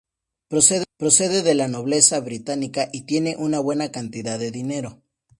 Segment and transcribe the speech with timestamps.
[0.47, 5.03] Procede de la nobleza británica y tiene una buena cantidad de dinero.